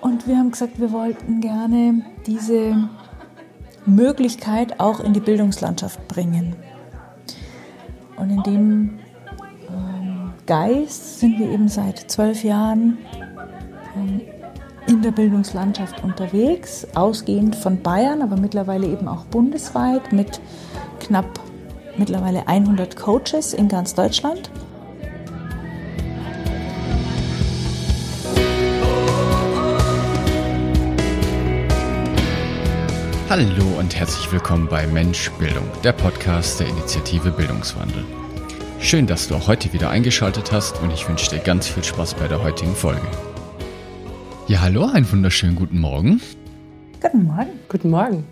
[0.00, 2.88] Und wir haben gesagt, wir wollten gerne diese
[3.86, 6.56] Möglichkeit auch in die Bildungslandschaft bringen.
[8.16, 8.98] Und in dem
[9.68, 12.98] ähm, Geist sind wir eben seit zwölf Jahren
[13.96, 14.20] ähm,
[14.86, 20.40] in der Bildungslandschaft unterwegs, ausgehend von Bayern, aber mittlerweile eben auch bundesweit mit
[21.00, 21.40] knapp
[21.98, 24.50] mittlerweile 100 Coaches in ganz Deutschland.
[33.28, 38.04] Hallo und herzlich willkommen bei Mensch Bildung, der Podcast der Initiative Bildungswandel.
[38.78, 42.14] Schön, dass du auch heute wieder eingeschaltet hast und ich wünsche dir ganz viel Spaß
[42.14, 43.04] bei der heutigen Folge.
[44.46, 46.22] Ja, hallo, einen wunderschönen guten Morgen.
[47.02, 47.50] Guten Morgen.
[47.68, 48.24] Guten Morgen.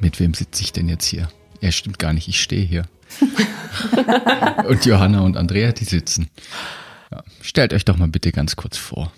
[0.00, 1.28] Mit wem sitze ich denn jetzt hier?
[1.60, 2.86] Ja, stimmt gar nicht, ich stehe hier.
[4.68, 6.28] und Johanna und Andrea, die sitzen.
[7.12, 9.12] Ja, stellt euch doch mal bitte ganz kurz vor.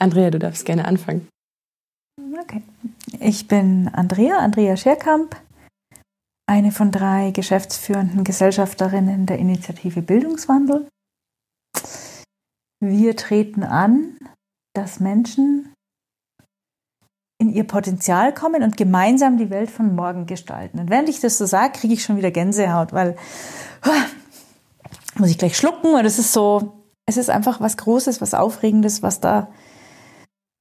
[0.00, 1.28] Andrea, du darfst gerne anfangen.
[2.40, 2.62] Okay.
[3.18, 5.36] Ich bin Andrea, Andrea Scherkamp,
[6.46, 10.88] eine von drei geschäftsführenden Gesellschafterinnen der Initiative Bildungswandel.
[12.80, 14.16] Wir treten an,
[14.74, 15.72] dass Menschen
[17.40, 20.78] in ihr Potenzial kommen und gemeinsam die Welt von morgen gestalten.
[20.78, 23.16] Und während ich das so sage, kriege ich schon wieder Gänsehaut, weil
[25.16, 29.02] muss ich gleich schlucken und es ist so, es ist einfach was Großes, was Aufregendes,
[29.02, 29.48] was da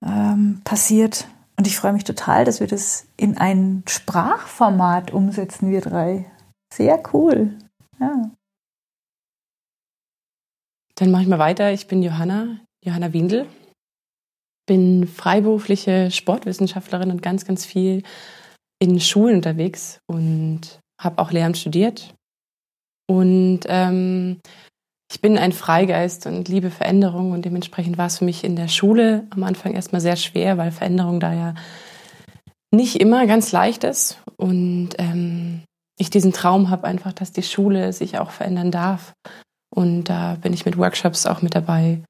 [0.03, 1.27] ähm, passiert.
[1.57, 6.31] Und ich freue mich total, dass wir das in ein Sprachformat umsetzen, wir drei.
[6.71, 7.57] Sehr cool.
[7.99, 8.31] Ja.
[10.95, 11.71] Dann mache ich mal weiter.
[11.71, 13.47] Ich bin Johanna, Johanna Windel.
[14.67, 18.03] Bin freiberufliche Sportwissenschaftlerin und ganz, ganz viel
[18.79, 22.13] in Schulen unterwegs und habe auch Lehramt studiert.
[23.09, 24.39] Und ähm,
[25.09, 28.67] ich bin ein Freigeist und liebe Veränderung und dementsprechend war es für mich in der
[28.67, 31.55] Schule am Anfang erstmal sehr schwer, weil Veränderung da ja
[32.71, 35.63] nicht immer ganz leicht ist und ähm,
[35.97, 39.13] ich diesen Traum habe einfach, dass die Schule sich auch verändern darf
[39.73, 42.01] und da bin ich mit Workshops auch mit dabei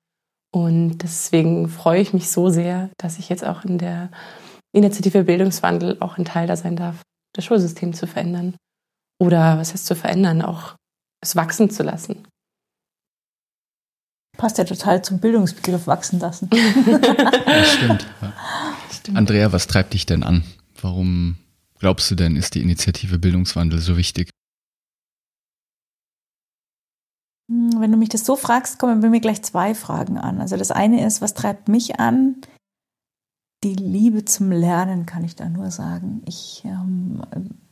[0.51, 4.09] und deswegen freue ich mich so sehr, dass ich jetzt auch in der
[4.73, 7.03] Initiative Bildungswandel auch ein Teil da sein darf,
[7.33, 8.55] das Schulsystem zu verändern
[9.19, 10.75] oder was heißt zu verändern, auch
[11.21, 12.27] es wachsen zu lassen.
[14.37, 16.49] Passt ja total zum Bildungsbegriff wachsen lassen.
[17.45, 18.07] das stimmt.
[18.21, 18.33] Ja.
[18.91, 19.17] stimmt.
[19.17, 20.43] Andrea, was treibt dich denn an?
[20.81, 21.37] Warum
[21.79, 24.29] glaubst du denn, ist die Initiative Bildungswandel so wichtig?
[27.49, 30.39] Hm, wenn du mich das so fragst, kommen bei mir gleich zwei Fragen an.
[30.39, 32.35] Also das eine ist, was treibt mich an?
[33.63, 36.21] Die Liebe zum Lernen kann ich da nur sagen.
[36.25, 37.23] Ich ähm,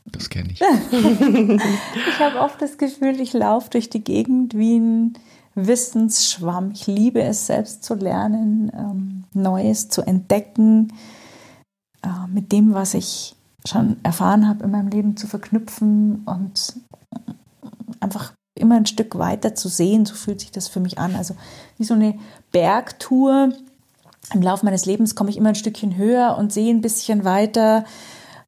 [0.06, 0.62] das kenne ich.
[0.92, 5.14] ich habe oft das Gefühl, ich laufe durch die Gegend wie ein
[5.56, 6.72] Wissensschwamm.
[6.72, 10.94] Ich liebe es, selbst zu lernen, ähm, Neues zu entdecken,
[12.04, 13.36] äh, mit dem, was ich
[13.66, 16.76] schon erfahren habe in meinem Leben zu verknüpfen und
[18.00, 20.06] einfach immer ein Stück weiter zu sehen.
[20.06, 21.16] So fühlt sich das für mich an.
[21.16, 21.36] Also
[21.78, 22.18] wie so eine
[22.52, 23.50] Bergtour.
[24.34, 27.86] Im Laufe meines Lebens komme ich immer ein Stückchen höher und sehe ein bisschen weiter,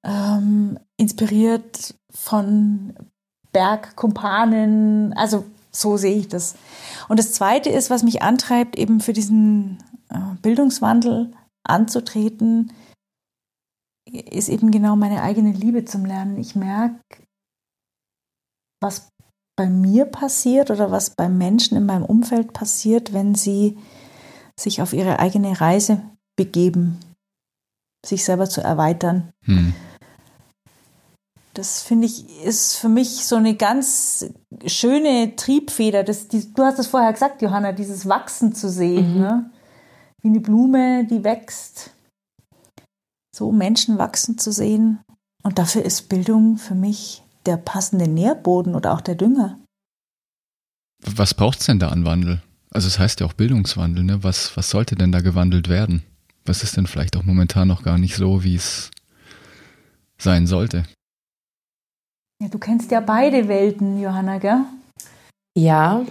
[0.03, 2.93] ähm, inspiriert von
[3.51, 5.13] Bergkumpanen.
[5.13, 6.55] Also so sehe ich das.
[7.07, 9.77] Und das Zweite ist, was mich antreibt, eben für diesen
[10.09, 11.33] äh, Bildungswandel
[11.63, 12.71] anzutreten,
[14.05, 16.37] ist eben genau meine eigene Liebe zum Lernen.
[16.37, 16.99] Ich merke,
[18.81, 19.09] was
[19.57, 23.77] bei mir passiert oder was bei Menschen in meinem Umfeld passiert, wenn sie
[24.57, 26.01] sich auf ihre eigene Reise
[26.35, 26.99] begeben,
[28.05, 29.33] sich selber zu erweitern.
[29.45, 29.73] Hm.
[31.57, 34.31] Das finde ich, ist für mich so eine ganz
[34.67, 36.03] schöne Triebfeder.
[36.03, 39.15] Das, die, du hast es vorher gesagt, Johanna, dieses Wachsen zu sehen.
[39.15, 39.19] Mhm.
[39.19, 39.51] Ne?
[40.21, 41.95] Wie eine Blume, die wächst.
[43.35, 44.99] So Menschen wachsen zu sehen.
[45.41, 49.57] Und dafür ist Bildung für mich der passende Nährboden oder auch der Dünger.
[51.03, 52.43] Was braucht es denn da an Wandel?
[52.69, 54.23] Also es heißt ja auch Bildungswandel, ne?
[54.23, 56.03] Was, was sollte denn da gewandelt werden?
[56.45, 58.91] Was ist denn vielleicht auch momentan noch gar nicht so, wie es
[60.19, 60.83] sein sollte?
[62.41, 64.65] Ja, du kennst ja beide Welten, Johanna, gell?
[65.57, 66.05] Ja,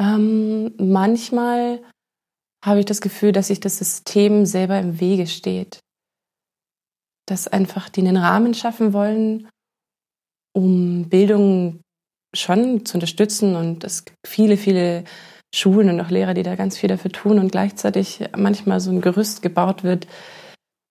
[0.00, 1.82] ähm, manchmal
[2.64, 5.80] habe ich das Gefühl, dass sich das System selber im Wege steht.
[7.26, 9.48] Dass einfach die einen Rahmen schaffen wollen,
[10.54, 11.82] um Bildung
[12.34, 13.54] schon zu unterstützen.
[13.54, 15.04] Und es gibt viele, viele
[15.54, 19.02] Schulen und auch Lehrer, die da ganz viel dafür tun und gleichzeitig manchmal so ein
[19.02, 20.06] Gerüst gebaut wird,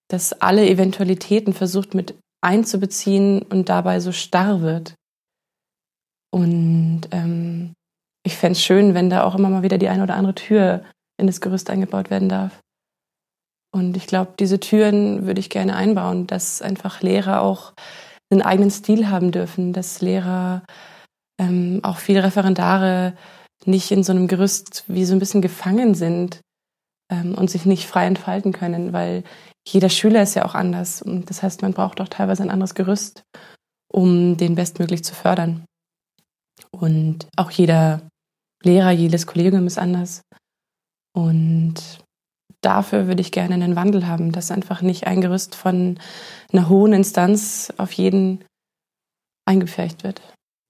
[0.09, 4.95] dass alle Eventualitäten versucht mit einzubeziehen und dabei so starr wird.
[6.31, 7.73] Und ähm,
[8.23, 10.83] ich fände es schön, wenn da auch immer mal wieder die eine oder andere Tür
[11.19, 12.59] in das Gerüst eingebaut werden darf.
[13.73, 17.73] Und ich glaube, diese Türen würde ich gerne einbauen, dass einfach Lehrer auch
[18.29, 20.63] einen eigenen Stil haben dürfen, dass Lehrer
[21.39, 23.13] ähm, auch viele Referendare
[23.65, 26.41] nicht in so einem Gerüst wie so ein bisschen gefangen sind
[27.11, 29.23] ähm, und sich nicht frei entfalten können, weil
[29.73, 31.01] jeder Schüler ist ja auch anders.
[31.01, 33.23] Und das heißt, man braucht auch teilweise ein anderes Gerüst,
[33.91, 35.65] um den bestmöglich zu fördern.
[36.71, 38.01] Und auch jeder
[38.63, 40.21] Lehrer, jedes Kollegium ist anders.
[41.13, 41.75] Und
[42.61, 45.99] dafür würde ich gerne einen Wandel haben, dass einfach nicht ein Gerüst von
[46.51, 48.43] einer hohen Instanz auf jeden
[49.45, 50.21] eingepfercht wird.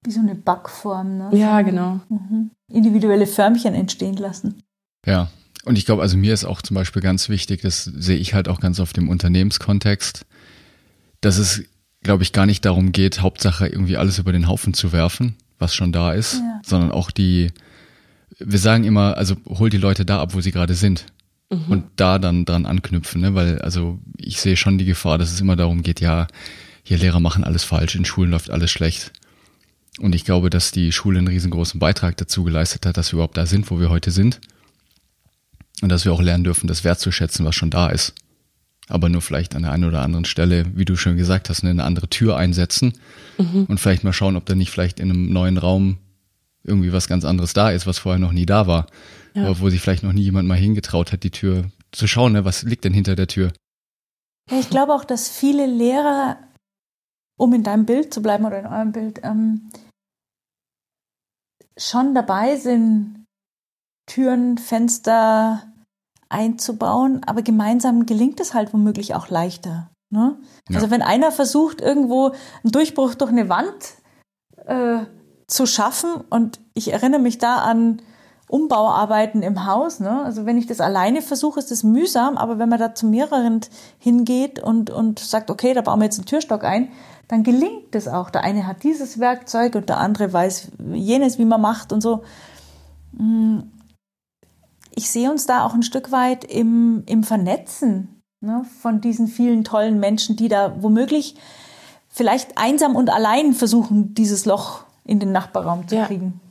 [0.05, 1.29] Wie so eine Backform, ne?
[1.33, 1.99] Ja, genau.
[2.09, 2.51] Mhm.
[2.71, 4.63] Individuelle Förmchen entstehen lassen.
[5.05, 5.29] Ja,
[5.67, 8.47] und ich glaube, also mir ist auch zum Beispiel ganz wichtig, das sehe ich halt
[8.47, 10.25] auch ganz oft im Unternehmenskontext,
[11.21, 11.63] dass es,
[12.01, 15.75] glaube ich, gar nicht darum geht, Hauptsache irgendwie alles über den Haufen zu werfen, was
[15.75, 16.61] schon da ist, ja.
[16.63, 17.51] sondern auch die,
[18.39, 21.05] wir sagen immer, also hol die Leute da ab, wo sie gerade sind.
[21.49, 21.65] Mhm.
[21.67, 23.35] Und da dann dran anknüpfen, ne?
[23.35, 26.27] weil also ich sehe schon die Gefahr, dass es immer darum geht, ja,
[26.83, 29.11] hier Lehrer machen alles falsch, in Schulen läuft alles schlecht.
[29.99, 33.37] Und ich glaube, dass die Schule einen riesengroßen Beitrag dazu geleistet hat, dass wir überhaupt
[33.37, 34.39] da sind, wo wir heute sind.
[35.81, 38.13] Und dass wir auch lernen dürfen, das wertzuschätzen, was schon da ist.
[38.89, 41.83] Aber nur vielleicht an der einen oder anderen Stelle, wie du schon gesagt hast, eine
[41.83, 42.93] andere Tür einsetzen
[43.37, 43.65] mhm.
[43.67, 45.97] und vielleicht mal schauen, ob da nicht vielleicht in einem neuen Raum
[46.63, 48.87] irgendwie was ganz anderes da ist, was vorher noch nie da war.
[49.33, 49.43] Ja.
[49.43, 52.45] Aber wo sich vielleicht noch nie jemand mal hingetraut hat, die Tür zu schauen, ne?
[52.45, 53.51] was liegt denn hinter der Tür?
[54.49, 56.37] Ja, ich glaube auch, dass viele Lehrer,
[57.37, 59.69] um in deinem Bild zu bleiben oder in eurem Bild, ähm,
[61.77, 63.25] schon dabei sind,
[64.07, 65.66] Türen, Fenster
[66.29, 69.89] einzubauen, aber gemeinsam gelingt es halt womöglich auch leichter.
[70.09, 70.37] Ne?
[70.69, 70.77] Ja.
[70.77, 72.27] Also wenn einer versucht, irgendwo
[72.63, 73.95] einen Durchbruch durch eine Wand
[74.65, 75.05] äh,
[75.47, 78.01] zu schaffen, und ich erinnere mich da an
[78.49, 79.99] Umbauarbeiten im Haus.
[79.99, 80.23] Ne?
[80.23, 83.59] Also wenn ich das alleine versuche, ist das mühsam, aber wenn man da zu mehreren
[83.99, 86.89] hingeht und, und sagt, okay, da bauen wir jetzt einen Türstock ein,
[87.27, 88.29] dann gelingt das auch.
[88.29, 92.23] Der eine hat dieses Werkzeug und der andere weiß jenes, wie man macht und so.
[93.11, 93.59] Mm,
[94.97, 99.63] ich sehe uns da auch ein Stück weit im, im Vernetzen ne, von diesen vielen
[99.63, 101.35] tollen Menschen, die da womöglich
[102.09, 106.05] vielleicht einsam und allein versuchen, dieses Loch in den Nachbarraum zu ja.
[106.07, 106.41] kriegen.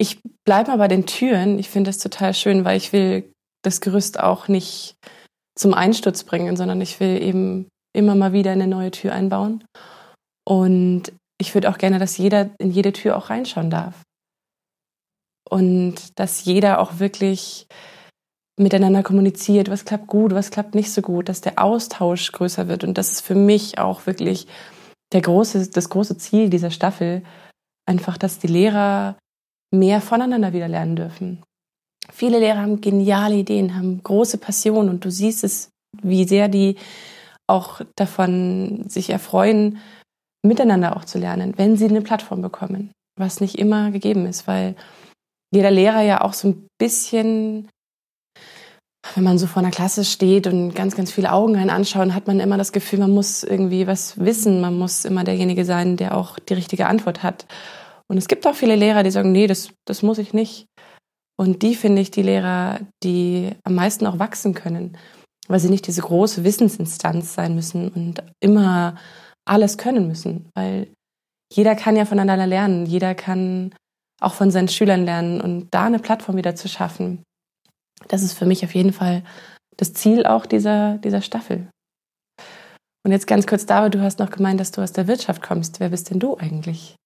[0.00, 1.58] Ich bleibe mal bei den Türen.
[1.58, 3.32] Ich finde das total schön, weil ich will
[3.62, 4.94] das Gerüst auch nicht
[5.56, 9.64] zum Einsturz bringen, sondern ich will eben immer mal wieder eine neue Tür einbauen.
[10.46, 13.96] Und ich würde auch gerne, dass jeder in jede Tür auch reinschauen darf
[15.48, 17.66] und dass jeder auch wirklich
[18.58, 22.84] miteinander kommuniziert, was klappt gut, was klappt nicht so gut, dass der Austausch größer wird.
[22.84, 24.46] Und das ist für mich auch wirklich
[25.12, 27.22] der große, das große Ziel dieser Staffel,
[27.86, 29.16] einfach, dass die Lehrer
[29.72, 31.42] mehr voneinander wieder lernen dürfen.
[32.10, 35.70] Viele Lehrer haben geniale Ideen, haben große Passionen und du siehst es,
[36.02, 36.76] wie sehr die
[37.46, 39.78] auch davon sich erfreuen,
[40.44, 44.74] miteinander auch zu lernen, wenn sie eine Plattform bekommen, was nicht immer gegeben ist, weil
[45.50, 47.68] jeder Lehrer ja auch so ein bisschen,
[49.14, 52.26] wenn man so vor einer Klasse steht und ganz, ganz viele Augen einen anschauen, hat
[52.26, 54.60] man immer das Gefühl, man muss irgendwie was wissen.
[54.60, 57.46] Man muss immer derjenige sein, der auch die richtige Antwort hat.
[58.08, 60.66] Und es gibt auch viele Lehrer, die sagen, nee, das, das muss ich nicht.
[61.36, 64.96] Und die finde ich die Lehrer, die am meisten auch wachsen können,
[65.46, 68.96] weil sie nicht diese große Wissensinstanz sein müssen und immer
[69.46, 70.88] alles können müssen, weil
[71.52, 73.72] jeder kann ja voneinander lernen, jeder kann
[74.20, 77.22] auch von seinen Schülern lernen und da eine Plattform wieder zu schaffen.
[78.08, 79.22] Das ist für mich auf jeden Fall
[79.76, 81.68] das Ziel auch dieser, dieser Staffel.
[83.04, 85.80] Und jetzt ganz kurz, David, du hast noch gemeint, dass du aus der Wirtschaft kommst.
[85.80, 86.96] Wer bist denn du eigentlich?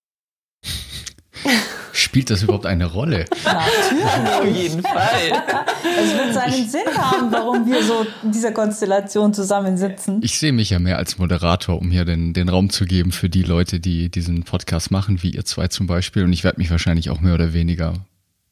[2.12, 3.24] Spielt das überhaupt eine Rolle?
[3.42, 4.28] Natürlich.
[4.28, 5.42] Auf jeden Fall.
[5.82, 10.20] Es wird seinen Sinn haben, warum wir so in dieser Konstellation zusammensitzen.
[10.22, 13.30] Ich sehe mich ja mehr als Moderator, um hier den, den Raum zu geben für
[13.30, 16.24] die Leute, die diesen Podcast machen, wie ihr zwei zum Beispiel.
[16.24, 18.04] Und ich werde mich wahrscheinlich auch mehr oder weniger ein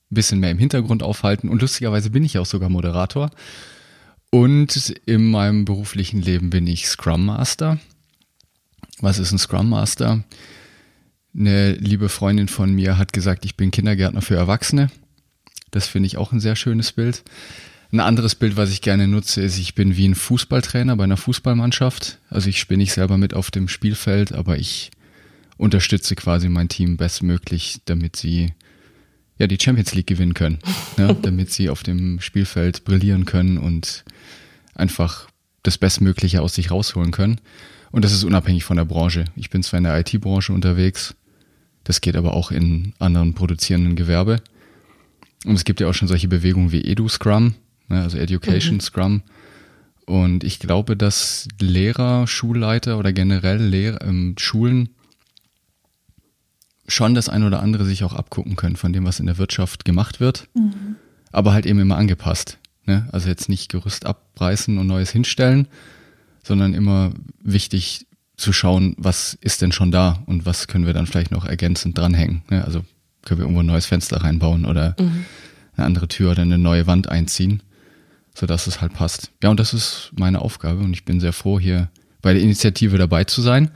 [0.08, 1.50] bisschen mehr im Hintergrund aufhalten.
[1.50, 3.30] Und lustigerweise bin ich auch sogar Moderator.
[4.30, 7.78] Und in meinem beruflichen Leben bin ich Scrum Master.
[9.00, 10.24] Was ist ein Scrum Master?
[11.36, 14.90] Eine liebe Freundin von mir hat gesagt, ich bin Kindergärtner für Erwachsene.
[15.70, 17.22] Das finde ich auch ein sehr schönes Bild.
[17.92, 21.16] Ein anderes Bild, was ich gerne nutze, ist, ich bin wie ein Fußballtrainer bei einer
[21.16, 22.18] Fußballmannschaft.
[22.28, 24.90] Also ich spiele nicht selber mit auf dem Spielfeld, aber ich
[25.56, 28.54] unterstütze quasi mein Team bestmöglich, damit sie
[29.38, 30.58] ja die Champions League gewinnen können,
[30.96, 31.16] ne?
[31.22, 34.04] damit sie auf dem Spielfeld brillieren können und
[34.74, 35.28] einfach
[35.62, 37.40] das Bestmögliche aus sich rausholen können.
[37.90, 39.24] Und das ist unabhängig von der Branche.
[39.34, 41.16] Ich bin zwar in der IT-Branche unterwegs,
[41.84, 44.42] das geht aber auch in anderen produzierenden Gewerbe.
[45.44, 47.54] Und es gibt ja auch schon solche Bewegungen wie Edu Scrum,
[47.88, 48.80] ne, also Education mhm.
[48.80, 49.22] Scrum.
[50.06, 54.90] Und ich glaube, dass Lehrer, Schulleiter oder generell Lehrer, ähm, Schulen
[56.88, 59.84] schon das ein oder andere sich auch abgucken können von dem, was in der Wirtschaft
[59.84, 60.96] gemacht wird, mhm.
[61.30, 62.58] aber halt eben immer angepasst.
[62.86, 63.08] Ne?
[63.12, 65.68] Also jetzt nicht Gerüst abreißen und Neues hinstellen,
[66.42, 68.06] sondern immer wichtig
[68.40, 71.98] zu schauen, was ist denn schon da und was können wir dann vielleicht noch ergänzend
[71.98, 72.42] dranhängen.
[72.50, 72.64] Ne?
[72.64, 72.84] Also
[73.22, 75.24] können wir irgendwo ein neues Fenster reinbauen oder mhm.
[75.76, 77.62] eine andere Tür oder eine neue Wand einziehen
[78.34, 79.32] sodass es halt passt.
[79.42, 81.90] Ja, und das ist meine Aufgabe und ich bin sehr froh, hier
[82.22, 83.70] bei der Initiative dabei zu sein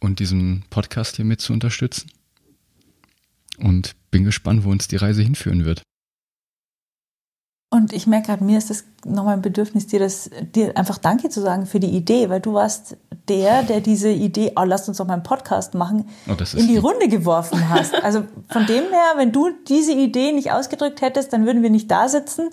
[0.00, 2.10] und diesen Podcast hier mit zu unterstützen.
[3.58, 5.82] Und bin gespannt, wo uns die Reise hinführen wird.
[7.74, 11.28] Und ich merke gerade, mir ist das nochmal ein Bedürfnis, dir das, dir einfach Danke
[11.28, 14.98] zu sagen für die Idee, weil du warst der, der diese Idee, oh, lass uns
[14.98, 17.94] doch mal einen Podcast machen, oh, in die Runde geworfen hast.
[18.04, 21.90] Also von dem her, wenn du diese Idee nicht ausgedrückt hättest, dann würden wir nicht
[21.90, 22.50] da sitzen,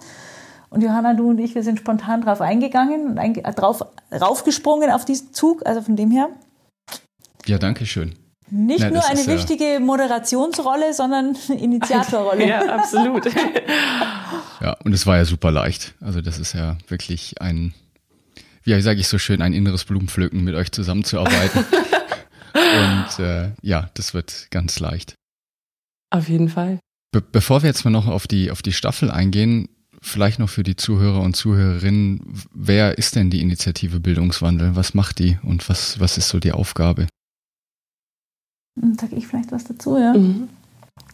[0.72, 5.04] und Johanna, du und ich, wir sind spontan drauf eingegangen und ein, drauf raufgesprungen auf
[5.04, 5.66] diesen Zug.
[5.66, 6.30] Also von dem her.
[7.46, 8.16] Ja, danke schön.
[8.54, 12.46] Nicht Na, nur eine wichtige Moderationsrolle, sondern Initiatorrolle.
[12.46, 13.24] Ja, absolut.
[14.60, 15.96] ja, und es war ja super leicht.
[16.02, 17.74] Also das ist ja wirklich ein,
[18.64, 21.64] wie sage ich so schön, ein inneres Blumenpflücken, mit euch zusammenzuarbeiten.
[22.54, 25.16] und äh, ja, das wird ganz leicht.
[26.10, 26.80] Auf jeden Fall.
[27.14, 29.70] Be bevor wir jetzt mal noch auf die, auf die Staffel eingehen,
[30.02, 32.20] vielleicht noch für die Zuhörer und Zuhörerinnen,
[32.54, 34.76] wer ist denn die Initiative Bildungswandel?
[34.76, 37.08] Was macht die und was, was ist so die Aufgabe?
[38.76, 40.14] Dann sage ich vielleicht was dazu, ja.
[40.14, 40.50] Mhm.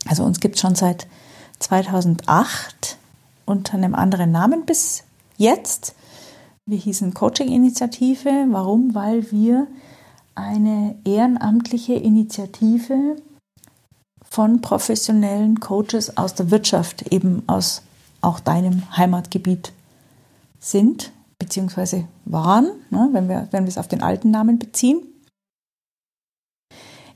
[0.08, 1.08] Also uns gibt es schon seit
[1.60, 2.98] 2008
[3.46, 5.04] unter einem anderen Namen bis
[5.38, 5.96] jetzt.
[6.66, 8.46] Wir hießen Coaching-Initiative.
[8.50, 8.94] Warum?
[8.94, 9.68] Weil wir
[10.36, 13.16] eine ehrenamtliche Initiative
[14.30, 17.82] von professionellen Coaches aus der Wirtschaft, eben aus
[18.22, 19.72] auch deinem Heimatgebiet
[20.60, 25.02] sind, beziehungsweise waren, ne, wenn, wir, wenn wir es auf den alten Namen beziehen.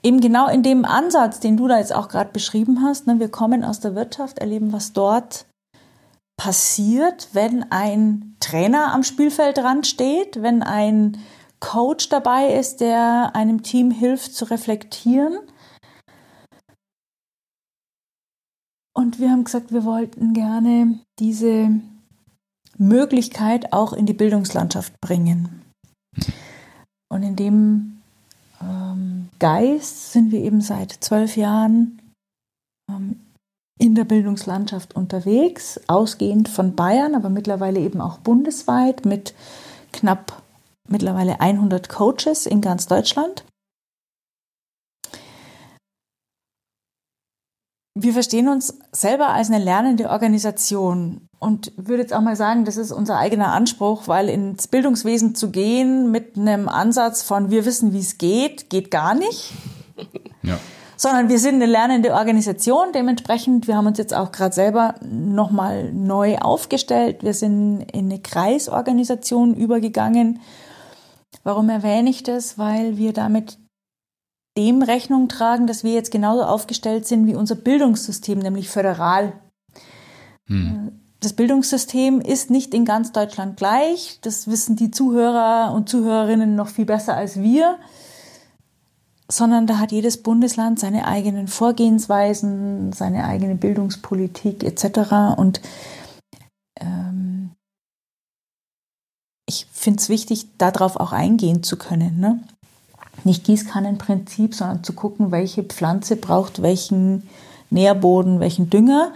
[0.03, 3.29] Eben genau in dem Ansatz, den du da jetzt auch gerade beschrieben hast, ne, wir
[3.29, 5.45] kommen aus der Wirtschaft, erleben, was dort
[6.37, 11.17] passiert, wenn ein Trainer am Spielfeldrand steht, wenn ein
[11.59, 15.37] Coach dabei ist, der einem Team hilft zu reflektieren
[18.93, 21.71] Und wir haben gesagt, wir wollten gerne diese
[22.77, 25.63] Möglichkeit auch in die Bildungslandschaft bringen.
[27.09, 28.00] Und in dem
[28.61, 32.01] ähm, Geist sind wir eben seit zwölf Jahren
[32.89, 33.19] ähm,
[33.79, 39.33] in der Bildungslandschaft unterwegs, ausgehend von Bayern, aber mittlerweile eben auch bundesweit mit
[39.91, 40.41] knapp
[40.87, 43.43] mittlerweile 100 Coaches in ganz Deutschland.
[48.03, 52.77] Wir verstehen uns selber als eine lernende Organisation und würde jetzt auch mal sagen, das
[52.77, 57.93] ist unser eigener Anspruch, weil ins Bildungswesen zu gehen mit einem Ansatz von wir wissen,
[57.93, 59.53] wie es geht, geht gar nicht.
[60.43, 60.57] Ja.
[60.97, 62.93] Sondern wir sind eine lernende Organisation.
[62.95, 67.23] Dementsprechend, wir haben uns jetzt auch gerade selber nochmal neu aufgestellt.
[67.23, 70.39] Wir sind in eine Kreisorganisation übergegangen.
[71.43, 72.57] Warum erwähne ich das?
[72.57, 73.59] Weil wir damit
[74.57, 79.33] dem Rechnung tragen, dass wir jetzt genauso aufgestellt sind wie unser Bildungssystem, nämlich föderal.
[80.47, 80.99] Hm.
[81.21, 84.17] Das Bildungssystem ist nicht in ganz Deutschland gleich.
[84.21, 87.77] Das wissen die Zuhörer und Zuhörerinnen noch viel besser als wir.
[89.29, 95.37] Sondern da hat jedes Bundesland seine eigenen Vorgehensweisen, seine eigene Bildungspolitik etc.
[95.37, 95.61] Und
[96.79, 97.51] ähm,
[99.47, 102.19] ich finde es wichtig, darauf auch eingehen zu können.
[102.19, 102.41] Ne?
[103.25, 107.23] Nicht Gießkannenprinzip, sondern zu gucken, welche Pflanze braucht welchen
[107.69, 109.11] Nährboden, welchen Dünger.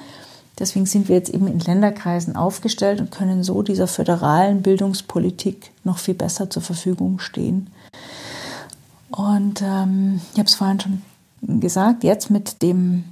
[0.57, 5.97] Deswegen sind wir jetzt eben in Länderkreisen aufgestellt und können so dieser föderalen Bildungspolitik noch
[5.97, 7.67] viel besser zur Verfügung stehen.
[9.11, 11.01] Und ähm, ich habe es vorhin schon
[11.61, 13.03] gesagt, jetzt mit dem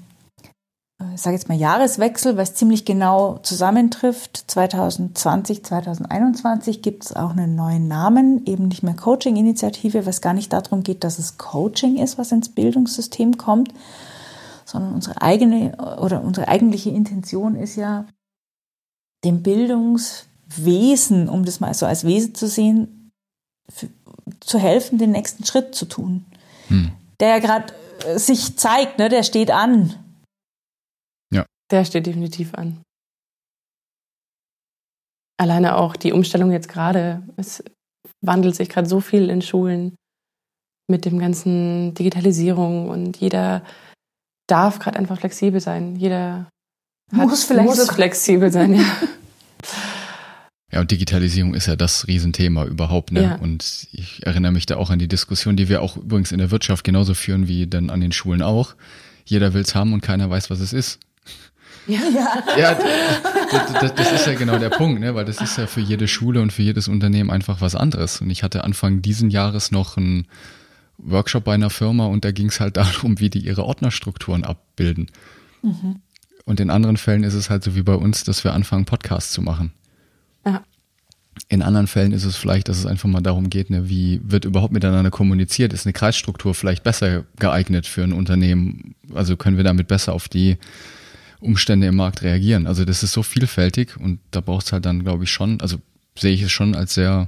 [1.13, 4.43] ich sage jetzt mal Jahreswechsel, weil es ziemlich genau zusammentrifft.
[4.47, 10.53] 2020, 2021 gibt es auch einen neuen Namen, eben nicht mehr Coaching-Initiative, was gar nicht
[10.53, 13.73] darum geht, dass es Coaching ist, was ins Bildungssystem kommt,
[14.65, 18.05] sondern unsere eigene oder unsere eigentliche Intention ist ja,
[19.23, 23.11] dem Bildungswesen, um das mal so als Wesen zu sehen,
[23.69, 23.87] für,
[24.41, 26.25] zu helfen, den nächsten Schritt zu tun.
[26.67, 26.91] Hm.
[27.19, 27.73] Der ja gerade
[28.05, 29.95] äh, sich zeigt, ne, der steht an.
[31.73, 32.83] Der steht definitiv an.
[35.39, 37.23] Alleine auch die Umstellung jetzt gerade.
[37.35, 37.63] Es
[38.21, 39.95] wandelt sich gerade so viel in Schulen
[40.87, 43.63] mit dem ganzen Digitalisierung und jeder
[44.47, 45.95] darf gerade einfach flexibel sein.
[45.95, 46.47] Jeder
[47.11, 48.85] muss vielleicht muss flexibel sein, ja.
[50.71, 53.11] Ja, und Digitalisierung ist ja das Riesenthema überhaupt.
[53.11, 53.21] Ne?
[53.21, 53.35] Ja.
[53.35, 56.49] Und ich erinnere mich da auch an die Diskussion, die wir auch übrigens in der
[56.49, 58.75] Wirtschaft genauso führen wie dann an den Schulen auch.
[59.23, 60.99] Jeder will's haben und keiner weiß, was es ist.
[61.87, 61.99] Ja,
[62.57, 62.75] ja
[63.51, 65.15] das, das, das, ist ja genau der Punkt, ne?
[65.15, 68.21] weil das ist ja für jede Schule und für jedes Unternehmen einfach was anderes.
[68.21, 70.27] Und ich hatte Anfang diesen Jahres noch einen
[70.97, 75.07] Workshop bei einer Firma und da ging es halt darum, wie die ihre Ordnerstrukturen abbilden.
[75.61, 76.01] Mhm.
[76.45, 79.31] Und in anderen Fällen ist es halt so wie bei uns, dass wir anfangen, Podcasts
[79.31, 79.71] zu machen.
[80.45, 80.63] Ja.
[81.47, 84.45] In anderen Fällen ist es vielleicht, dass es einfach mal darum geht, ne, wie wird
[84.45, 85.73] überhaupt miteinander kommuniziert?
[85.73, 88.95] Ist eine Kreisstruktur vielleicht besser geeignet für ein Unternehmen?
[89.13, 90.57] Also können wir damit besser auf die
[91.43, 92.67] Umstände im Markt reagieren?
[92.67, 95.77] Also das ist so vielfältig und da braucht es halt dann, glaube ich, schon, also
[96.17, 97.27] sehe ich es schon als sehr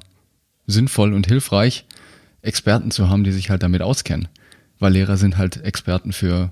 [0.68, 1.86] sinnvoll und hilfreich,
[2.42, 4.28] Experten zu haben, die sich halt damit auskennen.
[4.80, 6.50] Weil Lehrer sind halt Experten für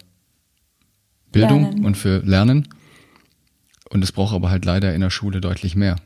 [1.32, 1.86] Bildung Lernen.
[1.86, 2.68] und für Lernen.
[3.90, 5.98] Und es braucht aber halt leider in der Schule deutlich mehr.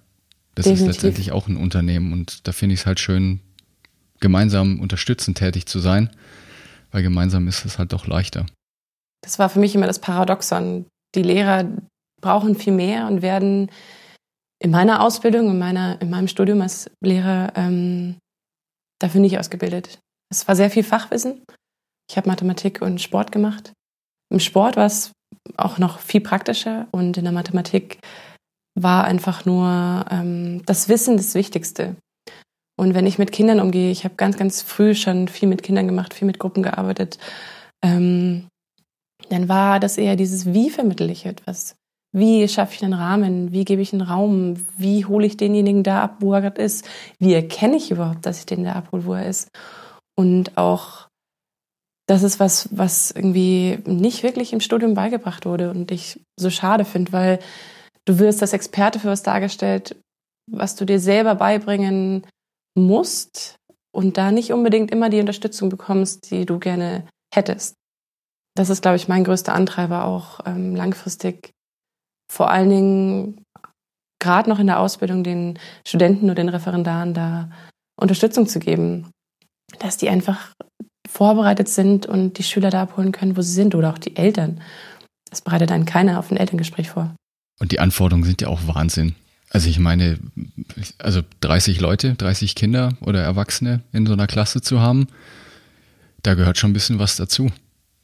[0.56, 0.90] Das Definitiv.
[0.90, 3.42] ist letztendlich auch ein Unternehmen und da finde ich es halt schön,
[4.20, 6.10] gemeinsam unterstützend tätig zu sein,
[6.92, 8.46] weil gemeinsam ist es halt doch leichter.
[9.22, 10.86] Das war für mich immer das Paradoxon.
[11.18, 11.66] Die Lehrer
[12.22, 13.72] brauchen viel mehr und werden
[14.60, 18.18] in meiner Ausbildung, in, meiner, in meinem Studium als Lehrer ähm,
[19.00, 20.00] dafür nicht ausgebildet.
[20.32, 21.44] Es war sehr viel Fachwissen.
[22.10, 23.74] Ich habe Mathematik und Sport gemacht.
[24.32, 25.12] Im Sport war es
[25.58, 28.00] auch noch viel praktischer und in der Mathematik
[28.76, 31.96] war einfach nur ähm, das Wissen das Wichtigste.
[32.80, 35.88] Und wenn ich mit Kindern umgehe, ich habe ganz, ganz früh schon viel mit Kindern
[35.88, 37.18] gemacht, viel mit Gruppen gearbeitet,
[37.84, 38.48] ähm,
[39.30, 41.76] dann war das eher dieses, wie vermittle ich etwas?
[42.14, 43.52] Wie schaffe ich einen Rahmen?
[43.52, 44.66] Wie gebe ich einen Raum?
[44.78, 46.88] Wie hole ich denjenigen da ab, wo er gerade ist?
[47.20, 49.50] Wie erkenne ich überhaupt, dass ich den da abhole, wo er ist?
[50.16, 51.08] Und auch
[52.08, 56.86] das ist was, was irgendwie nicht wirklich im Studium beigebracht wurde und ich so schade
[56.86, 57.40] finde, weil
[58.06, 59.98] du wirst als Experte für was dargestellt,
[60.50, 62.26] was du dir selber beibringen
[62.76, 63.58] musst
[63.92, 67.77] und da nicht unbedingt immer die Unterstützung bekommst, die du gerne hättest.
[68.58, 71.52] Das ist, glaube ich, mein größter Antreiber auch ähm, langfristig.
[72.32, 73.44] Vor allen Dingen
[74.20, 77.52] gerade noch in der Ausbildung den Studenten oder den Referendaren da
[78.00, 79.12] Unterstützung zu geben,
[79.78, 80.54] dass die einfach
[81.08, 84.60] vorbereitet sind und die Schüler da abholen können, wo sie sind oder auch die Eltern.
[85.30, 87.14] Das bereitet dann keiner auf ein Elterngespräch vor.
[87.60, 89.16] Und die Anforderungen sind ja auch Wahnsinn.
[89.52, 90.18] Also ich meine,
[90.98, 95.08] also 30 Leute, 30 Kinder oder Erwachsene in so einer Klasse zu haben,
[96.24, 97.52] da gehört schon ein bisschen was dazu.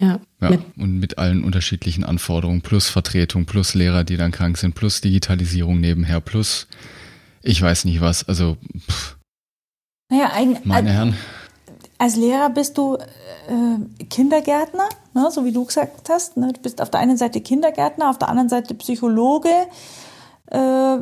[0.03, 0.19] Ja.
[0.41, 4.75] ja mit und mit allen unterschiedlichen Anforderungen, plus Vertretung, plus Lehrer, die dann krank sind,
[4.75, 6.67] plus Digitalisierung nebenher, plus
[7.41, 8.27] ich weiß nicht was.
[8.27, 8.57] Also,
[8.89, 9.17] pff.
[10.09, 11.17] naja, ein, meine Herren.
[11.97, 16.35] Als Lehrer bist du äh, Kindergärtner, ne, so wie du gesagt hast.
[16.35, 16.51] Ne?
[16.51, 19.67] Du bist auf der einen Seite Kindergärtner, auf der anderen Seite Psychologe,
[20.47, 20.97] äh,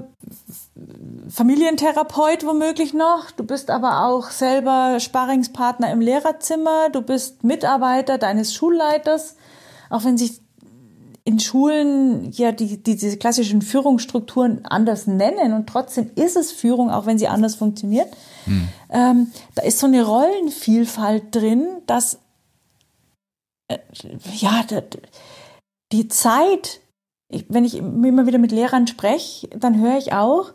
[1.30, 3.32] Familientherapeut womöglich noch.
[3.32, 6.90] Du bist aber auch selber Sparringspartner im Lehrerzimmer.
[6.90, 9.36] Du bist Mitarbeiter deines Schulleiters.
[9.90, 10.42] Auch wenn sich
[11.24, 16.90] in Schulen ja die, die, diese klassischen Führungsstrukturen anders nennen und trotzdem ist es Führung,
[16.90, 18.08] auch wenn sie anders funktioniert.
[18.46, 18.68] Hm.
[18.90, 22.20] Ähm, da ist so eine Rollenvielfalt drin, dass
[23.68, 23.78] äh,
[24.36, 24.66] ja
[25.92, 26.82] die Zeit,
[27.30, 30.52] wenn ich immer wieder mit Lehrern spreche, dann höre ich auch,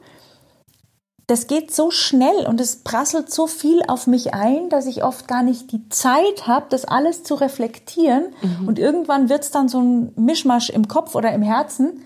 [1.29, 5.27] das geht so schnell und es prasselt so viel auf mich ein, dass ich oft
[5.27, 8.33] gar nicht die Zeit habe, das alles zu reflektieren.
[8.43, 8.69] Mhm.
[8.69, 12.05] Und irgendwann wird es dann so ein Mischmasch im Kopf oder im Herzen.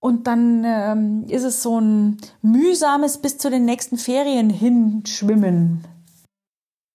[0.00, 5.84] Und dann ähm, ist es so ein mühsames bis zu den nächsten Ferien hinschwimmen.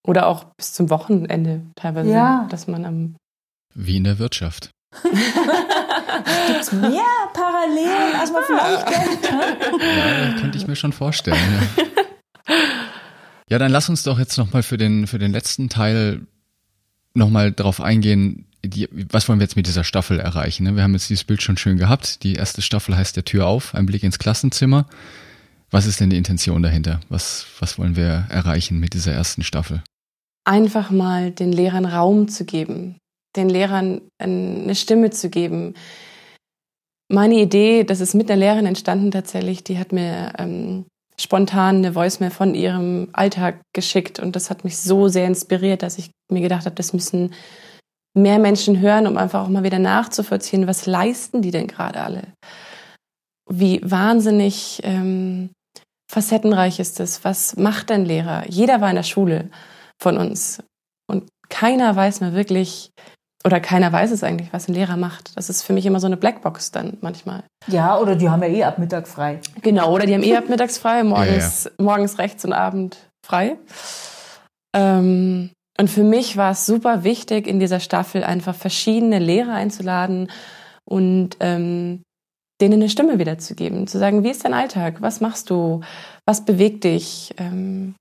[0.06, 2.48] Oder auch bis zum Wochenende teilweise, ja.
[2.50, 3.16] dass man am.
[3.74, 4.72] Wie in der Wirtschaft.
[6.48, 7.02] Gibt es mehr
[7.34, 9.30] Parallelen, als man vielleicht denkt?
[9.32, 11.38] Ja, könnte ich mir schon vorstellen.
[12.48, 12.56] Ja.
[13.50, 16.28] ja, dann lass uns doch jetzt nochmal für den, für den letzten Teil
[17.14, 20.64] nochmal drauf eingehen, die, was wollen wir jetzt mit dieser Staffel erreichen?
[20.64, 20.76] Ne?
[20.76, 22.24] Wir haben jetzt dieses Bild schon schön gehabt.
[22.24, 24.86] Die erste Staffel heißt der Tür auf, ein Blick ins Klassenzimmer.
[25.72, 27.00] Was ist denn die Intention dahinter?
[27.10, 29.84] Was, was wollen wir erreichen mit dieser ersten Staffel?
[30.44, 32.98] Einfach mal den Lehrern Raum zu geben,
[33.36, 35.76] den Lehrern eine Stimme zu geben.
[37.12, 40.86] Meine Idee, das ist mit der Lehrerin entstanden tatsächlich, die hat mir ähm,
[41.20, 45.98] spontan eine Voicemail von ihrem Alltag geschickt und das hat mich so sehr inspiriert, dass
[45.98, 47.34] ich mir gedacht habe, das müssen
[48.16, 52.24] mehr Menschen hören, um einfach auch mal wieder nachzuvollziehen, was leisten die denn gerade alle?
[53.50, 55.52] Wie wahnsinnig ähm,
[56.10, 57.24] facettenreich ist es?
[57.24, 58.48] Was macht ein Lehrer?
[58.48, 59.50] Jeder war in der Schule
[60.02, 60.64] von uns
[61.08, 62.92] und keiner weiß mehr wirklich,
[63.46, 65.38] oder keiner weiß es eigentlich, was ein Lehrer macht.
[65.38, 67.44] Das ist für mich immer so eine Blackbox dann manchmal.
[67.68, 69.40] Ja, oder die haben ja eh ab Mittag frei.
[69.62, 71.84] Genau, oder die haben eh ab mittags frei, morgens, ja, ja.
[71.84, 73.58] morgens rechts und Abend frei.
[74.76, 80.30] Ähm, und für mich war es super wichtig, in dieser Staffel einfach verschiedene Lehrer einzuladen
[80.84, 82.02] und ähm,
[82.60, 85.80] denen eine Stimme wiederzugeben, zu sagen, wie ist dein Alltag, was machst du,
[86.26, 87.96] was bewegt dich, ähm,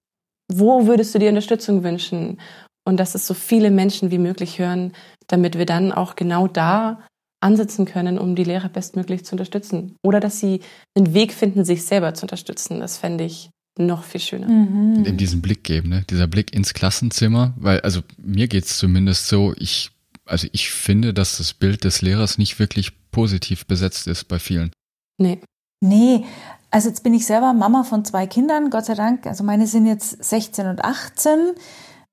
[0.52, 2.40] wo würdest du dir Unterstützung wünschen
[2.84, 4.92] und dass es so viele Menschen wie möglich hören,
[5.28, 7.00] damit wir dann auch genau da
[7.40, 9.96] ansetzen können, um die Lehrer bestmöglich zu unterstützen.
[10.02, 10.60] Oder dass sie
[10.96, 12.80] einen Weg finden, sich selber zu unterstützen.
[12.80, 14.48] Das fände ich noch viel schöner.
[14.48, 15.04] Mhm.
[15.06, 16.04] Eben diesen Blick geben, ne?
[16.10, 19.90] dieser Blick ins Klassenzimmer, weil also mir geht es zumindest so, ich,
[20.24, 24.72] also ich finde, dass das Bild des Lehrers nicht wirklich positiv besetzt ist bei vielen.
[25.16, 25.40] Nee.
[25.80, 26.24] Nee,
[26.70, 29.26] also jetzt bin ich selber Mama von zwei Kindern, Gott sei Dank.
[29.26, 31.52] Also meine sind jetzt 16 und 18.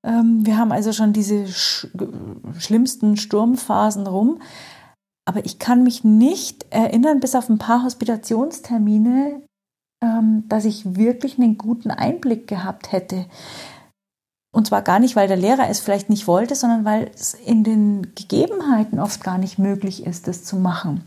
[0.06, 1.88] Ähm, wir haben also schon diese sch
[2.60, 4.39] schlimmsten Sturmphasen rum.
[5.28, 9.41] Aber ich kann mich nicht erinnern, bis auf ein paar Hospitationstermine,
[10.04, 13.26] ähm, dass ich wirklich einen guten Einblick gehabt hätte.
[14.54, 17.63] Und zwar gar nicht, weil der Lehrer es vielleicht nicht wollte, sondern weil es in
[17.63, 21.04] den Gegebenheiten oft gar nicht möglich ist, das zu machen.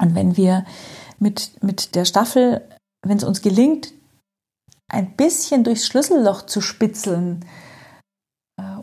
[0.00, 0.64] Und wenn wir
[1.18, 2.62] mit, mit der Staffel,
[3.04, 3.92] wenn es uns gelingt,
[4.90, 7.44] ein bisschen durchs Schlüsselloch zu spitzeln,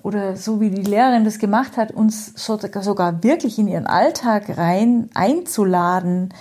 [0.03, 5.09] oder so wie die Lehrerin das gemacht hat, uns sogar wirklich in ihren Alltag rein
[5.13, 6.33] einzuladen,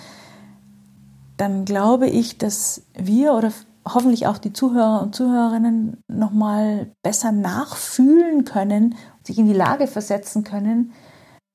[1.37, 3.51] dann glaube ich, dass wir oder
[3.87, 10.43] hoffentlich auch die Zuhörer und Zuhörerinnen nochmal besser nachfühlen können, sich in die Lage versetzen
[10.43, 10.91] können,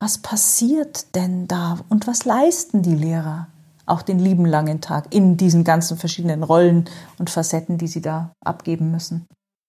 [0.00, 3.48] was passiert denn da und was leisten die Lehrer
[3.86, 6.86] auch den lieben langen Tag in diesen ganzen verschiedenen Rollen
[7.18, 9.26] und Facetten, die sie da abgeben müssen.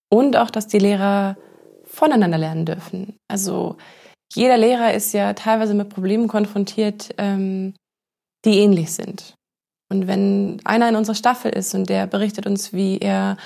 [0.10, 1.36] Und auch, dass die Lehrer
[1.96, 3.18] voneinander lernen dürfen.
[3.28, 3.78] Also
[4.34, 7.74] jeder Lehrer ist ja teilweise mit Problemen konfrontiert, ähm,
[8.46, 9.34] die ähnlich sind.
[9.92, 13.38] Und wenn einer in unserer Staffel ist und der berichtet uns, wie er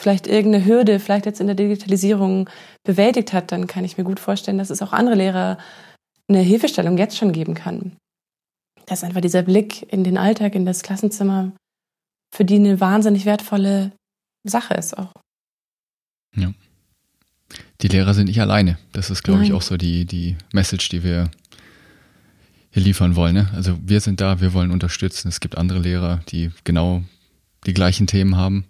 [0.00, 2.50] vielleicht irgendeine Hürde, vielleicht jetzt in der Digitalisierung
[2.84, 5.58] bewältigt hat, dann kann ich mir gut vorstellen, dass es auch andere Lehrer
[6.28, 7.96] eine Hilfestellung jetzt schon geben kann.
[8.86, 11.52] Dass einfach dieser Blick in den Alltag, in das Klassenzimmer,
[12.34, 13.92] für die eine wahnsinnig wertvolle
[14.44, 15.12] Sache ist auch.
[16.36, 16.52] Ja.
[17.82, 18.78] Die Lehrer sind nicht alleine.
[18.92, 21.30] Das ist, glaube ich, auch so die, die Message, die wir
[22.70, 23.34] hier liefern wollen.
[23.34, 23.50] Ne?
[23.54, 25.28] Also wir sind da, wir wollen unterstützen.
[25.28, 27.04] Es gibt andere Lehrer, die genau
[27.66, 28.64] die gleichen Themen haben.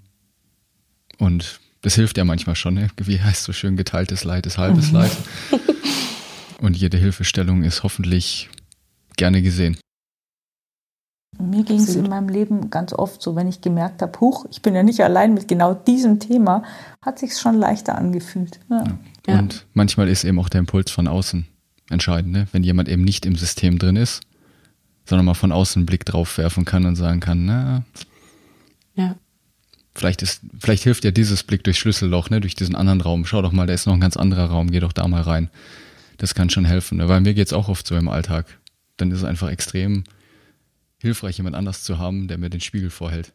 [1.18, 2.74] Und das hilft ja manchmal schon.
[2.74, 2.88] Ne?
[2.96, 5.12] Wie heißt so schön, geteiltes Leid ist halbes Leid.
[6.58, 8.48] Und jede Hilfestellung ist hoffentlich
[9.16, 9.76] gerne gesehen.
[11.38, 14.62] Mir ging es in meinem Leben ganz oft so, wenn ich gemerkt habe, huch, ich
[14.62, 16.62] bin ja nicht allein mit genau diesem Thema,
[17.02, 18.60] hat sich schon leichter angefühlt.
[18.70, 18.84] Ja.
[19.26, 19.38] Ja.
[19.38, 19.60] Und ja.
[19.72, 21.46] manchmal ist eben auch der Impuls von außen
[21.90, 22.46] entscheidend, ne?
[22.52, 24.22] wenn jemand eben nicht im System drin ist,
[25.06, 27.84] sondern mal von außen einen Blick drauf werfen kann und sagen kann, na,
[28.94, 29.16] ja.
[29.94, 33.26] vielleicht ist, vielleicht hilft ja dieses Blick durch Schlüsselloch, ne, durch diesen anderen Raum.
[33.26, 35.50] Schau doch mal, da ist noch ein ganz anderer Raum, geh doch da mal rein.
[36.18, 37.08] Das kann schon helfen, ne?
[37.08, 38.46] weil mir geht's auch oft so im Alltag.
[38.96, 40.04] Dann ist es einfach extrem
[41.04, 43.30] hilfreich, jemand anders zu haben, der mir den Spiegel vorhält.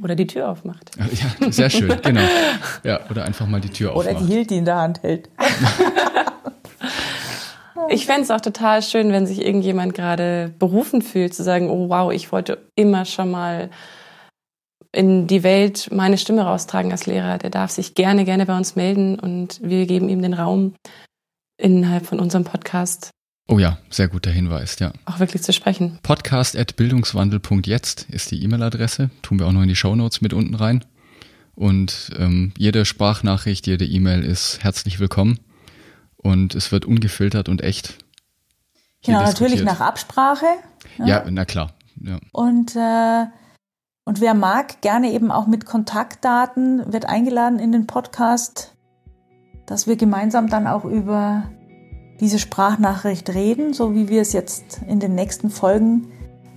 [0.00, 0.92] Oder die Tür aufmacht.
[0.96, 2.26] Ja, sehr schön, genau.
[2.82, 4.16] Ja, oder einfach mal die Tür oder aufmacht.
[4.16, 5.28] Oder die Hilti in der Hand hält.
[7.88, 11.90] Ich fände es auch total schön, wenn sich irgendjemand gerade berufen fühlt, zu sagen, oh
[11.90, 13.68] wow, ich wollte immer schon mal
[14.92, 17.36] in die Welt meine Stimme raustragen als Lehrer.
[17.38, 20.74] Der darf sich gerne, gerne bei uns melden und wir geben ihm den Raum
[21.58, 23.10] innerhalb von unserem Podcast.
[23.48, 24.92] Oh ja, sehr guter Hinweis, ja.
[25.04, 25.98] Auch wirklich zu sprechen.
[26.02, 29.10] Podcast at bildungswandel.jetzt ist die E-Mail-Adresse.
[29.22, 30.84] Tun wir auch noch in die Shownotes mit unten rein.
[31.54, 35.38] Und ähm, jede Sprachnachricht, jede E-Mail ist herzlich willkommen
[36.16, 37.98] und es wird ungefiltert und echt.
[39.04, 40.46] Genau, natürlich nach Absprache.
[40.98, 41.72] Ja, ja na klar.
[42.00, 42.18] Ja.
[42.32, 43.26] Und, äh,
[44.04, 48.74] und wer mag, gerne eben auch mit Kontaktdaten, wird eingeladen in den Podcast,
[49.66, 51.50] dass wir gemeinsam dann auch über
[52.22, 56.06] diese Sprachnachricht reden, so wie wir es jetzt in den nächsten Folgen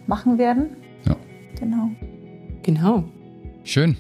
[0.06, 0.78] machen werden.
[1.06, 1.16] Ja.
[1.60, 1.90] Genau.
[2.62, 3.04] Genau.
[3.64, 3.98] Schön.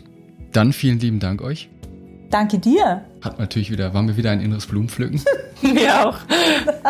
[0.51, 1.69] Dann vielen lieben Dank euch.
[2.29, 3.03] Danke dir.
[3.21, 5.21] Hat natürlich wieder, waren wir wieder ein inneres Blumenpflücken.
[5.61, 6.17] wir auch.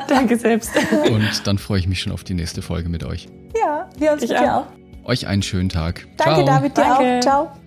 [0.09, 0.71] Danke selbst.
[1.09, 3.29] Und dann freue ich mich schon auf die nächste Folge mit euch.
[3.57, 4.65] Ja, wir uns ich mit dir auch.
[5.05, 6.05] Euch einen schönen Tag.
[6.17, 6.45] Danke, Ciao.
[6.45, 7.17] David, dir danke.
[7.17, 7.21] auch.
[7.21, 7.64] Ciao.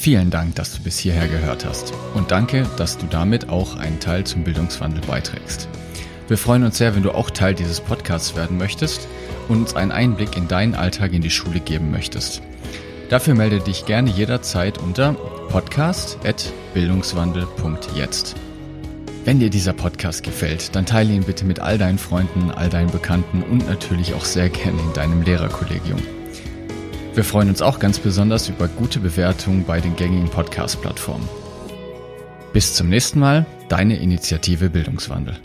[0.00, 1.92] Vielen Dank, dass du bis hierher gehört hast.
[2.14, 5.68] Und danke, dass du damit auch einen Teil zum Bildungswandel beiträgst.
[6.26, 9.06] Wir freuen uns sehr, wenn du auch Teil dieses Podcasts werden möchtest
[9.48, 12.40] und uns einen Einblick in deinen Alltag in die Schule geben möchtest.
[13.10, 15.12] Dafür melde dich gerne jederzeit unter
[15.50, 18.36] podcast.bildungswandel.jetzt.
[19.26, 22.90] Wenn dir dieser Podcast gefällt, dann teile ihn bitte mit all deinen Freunden, all deinen
[22.90, 26.00] Bekannten und natürlich auch sehr gerne in deinem Lehrerkollegium.
[27.14, 31.28] Wir freuen uns auch ganz besonders über gute Bewertungen bei den gängigen Podcast-Plattformen.
[32.52, 35.36] Bis zum nächsten Mal, deine Initiative Bildungswandel.